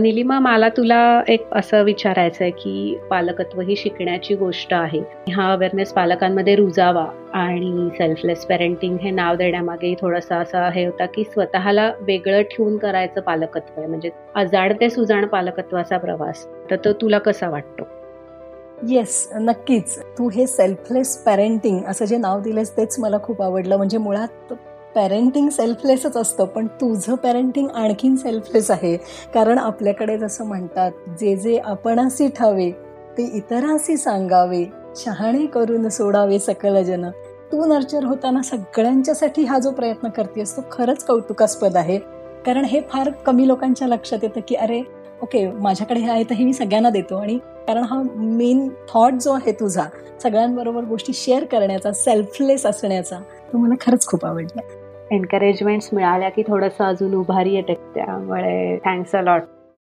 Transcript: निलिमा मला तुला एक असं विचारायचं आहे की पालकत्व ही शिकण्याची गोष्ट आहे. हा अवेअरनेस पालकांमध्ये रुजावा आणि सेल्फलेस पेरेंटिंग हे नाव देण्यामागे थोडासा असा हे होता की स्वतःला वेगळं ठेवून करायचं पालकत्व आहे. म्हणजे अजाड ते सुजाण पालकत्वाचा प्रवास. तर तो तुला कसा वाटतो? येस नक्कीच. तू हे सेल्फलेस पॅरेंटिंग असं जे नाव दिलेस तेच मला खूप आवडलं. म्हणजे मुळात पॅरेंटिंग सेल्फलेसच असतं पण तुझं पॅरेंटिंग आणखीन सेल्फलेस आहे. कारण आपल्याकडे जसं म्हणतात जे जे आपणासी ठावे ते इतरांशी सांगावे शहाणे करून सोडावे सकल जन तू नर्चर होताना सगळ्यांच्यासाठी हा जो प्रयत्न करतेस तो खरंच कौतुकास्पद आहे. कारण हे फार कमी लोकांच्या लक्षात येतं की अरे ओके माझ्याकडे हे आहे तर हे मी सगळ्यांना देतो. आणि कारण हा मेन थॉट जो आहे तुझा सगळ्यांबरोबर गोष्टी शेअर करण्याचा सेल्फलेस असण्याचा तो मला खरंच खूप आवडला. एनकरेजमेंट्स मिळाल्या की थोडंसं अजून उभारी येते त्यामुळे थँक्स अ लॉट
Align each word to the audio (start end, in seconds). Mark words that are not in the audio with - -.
निलिमा 0.00 0.38
मला 0.38 0.68
तुला 0.68 1.22
एक 1.28 1.46
असं 1.52 1.82
विचारायचं 1.82 2.44
आहे 2.44 2.50
की 2.50 2.98
पालकत्व 3.10 3.60
ही 3.60 3.76
शिकण्याची 3.76 4.34
गोष्ट 4.34 4.74
आहे. 4.74 5.00
हा 5.32 5.52
अवेअरनेस 5.52 5.92
पालकांमध्ये 5.92 6.56
रुजावा 6.56 7.06
आणि 7.32 7.88
सेल्फलेस 7.96 8.46
पेरेंटिंग 8.46 8.96
हे 8.98 9.10
नाव 9.10 9.36
देण्यामागे 9.36 9.94
थोडासा 10.00 10.36
असा 10.36 10.70
हे 10.70 10.84
होता 10.86 11.06
की 11.06 11.24
स्वतःला 11.24 11.92
वेगळं 12.00 12.42
ठेवून 12.42 12.78
करायचं 12.78 13.20
पालकत्व 13.20 13.80
आहे. 13.80 13.86
म्हणजे 13.86 14.10
अजाड 14.34 14.72
ते 14.80 14.90
सुजाण 14.90 15.26
पालकत्वाचा 15.26 15.98
प्रवास. 15.98 16.46
तर 16.70 16.76
तो 16.76 16.92
तुला 16.92 17.18
कसा 17.18 17.48
वाटतो? 17.48 17.84
येस 18.88 19.32
नक्कीच. 19.34 19.98
तू 19.98 20.28
हे 20.28 20.46
सेल्फलेस 20.46 21.24
पॅरेंटिंग 21.24 21.80
असं 21.86 22.04
जे 22.04 22.16
नाव 22.16 22.40
दिलेस 22.40 22.76
तेच 22.76 22.98
मला 22.98 23.16
खूप 23.22 23.42
आवडलं. 23.42 23.76
म्हणजे 23.76 23.98
मुळात 23.98 24.52
पॅरेंटिंग 24.96 25.48
सेल्फलेसच 25.48 26.16
असतं 26.16 26.44
पण 26.44 26.66
तुझं 26.80 27.14
पॅरेंटिंग 27.14 27.68
आणखीन 27.70 28.16
सेल्फलेस 28.16 28.70
आहे. 28.70 28.96
कारण 29.34 29.58
आपल्याकडे 29.58 30.16
जसं 30.18 30.44
म्हणतात 30.44 30.92
जे 31.20 31.34
जे 31.36 31.56
आपणासी 31.58 32.28
ठावे 32.28 32.70
ते 33.18 33.30
इतरांशी 33.36 33.96
सांगावे 33.96 34.64
शहाणे 34.96 35.46
करून 35.46 35.88
सोडावे 35.88 36.38
सकल 36.38 36.82
जन 36.82 37.08
तू 37.52 37.64
नर्चर 37.64 38.04
होताना 38.04 38.42
सगळ्यांच्यासाठी 38.42 39.44
हा 39.44 39.58
जो 39.58 39.70
प्रयत्न 39.70 40.08
करतेस 40.08 40.56
तो 40.56 40.62
खरंच 40.72 41.04
कौतुकास्पद 41.04 41.76
आहे. 41.76 41.98
कारण 42.46 42.64
हे 42.64 42.80
फार 42.90 43.10
कमी 43.26 43.46
लोकांच्या 43.48 43.88
लक्षात 43.88 44.18
येतं 44.22 44.40
की 44.48 44.54
अरे 44.54 44.80
ओके 45.22 45.46
माझ्याकडे 45.52 46.00
हे 46.00 46.10
आहे 46.10 46.24
तर 46.24 46.34
हे 46.34 46.44
मी 46.44 46.52
सगळ्यांना 46.52 46.90
देतो. 46.90 47.16
आणि 47.16 47.38
कारण 47.66 47.82
हा 47.82 48.02
मेन 48.14 48.68
थॉट 48.88 49.14
जो 49.14 49.32
आहे 49.32 49.52
तुझा 49.52 49.84
सगळ्यांबरोबर 50.22 50.84
गोष्टी 50.84 51.12
शेअर 51.12 51.44
करण्याचा 51.44 51.92
सेल्फलेस 51.92 52.66
असण्याचा 52.66 53.18
तो 53.52 53.58
मला 53.58 53.74
खरंच 53.80 54.06
खूप 54.06 54.24
आवडला. 54.26 54.60
एनकरेजमेंट्स 55.12 55.88
मिळाल्या 55.92 56.28
की 56.28 56.42
थोडंसं 56.42 56.84
अजून 56.84 57.14
उभारी 57.14 57.54
येते 57.54 57.74
त्यामुळे 57.94 58.78
थँक्स 58.84 59.14
अ 59.14 59.22
लॉट 59.22 59.42